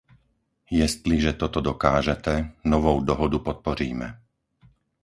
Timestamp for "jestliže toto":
0.83-1.61